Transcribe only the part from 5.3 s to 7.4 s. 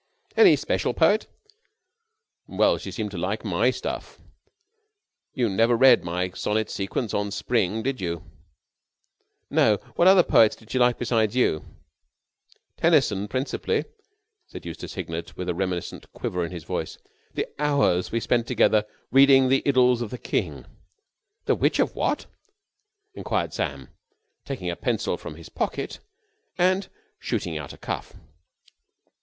You never read my sonnet sequence on